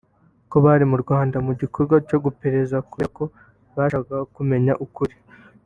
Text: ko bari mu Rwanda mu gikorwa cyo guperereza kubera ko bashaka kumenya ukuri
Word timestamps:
ko 0.49 0.55
bari 0.65 0.85
mu 0.91 0.97
Rwanda 1.03 1.37
mu 1.45 1.53
gikorwa 1.61 1.95
cyo 2.07 2.17
guperereza 2.25 2.77
kubera 2.89 3.09
ko 3.17 3.23
bashaka 3.75 4.15
kumenya 4.35 4.73
ukuri 4.87 5.15